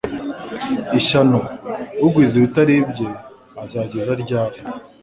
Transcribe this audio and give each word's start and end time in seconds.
ishyano 0.99 1.39
ugwiza 2.05 2.33
ibitari 2.39 2.73
ibye 2.83 3.09
Azageza 3.63 4.11
ryari 4.23 4.59